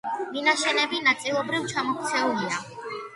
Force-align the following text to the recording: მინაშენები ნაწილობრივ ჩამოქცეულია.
მინაშენები 0.35 1.01
ნაწილობრივ 1.07 1.67
ჩამოქცეულია. 1.73 2.57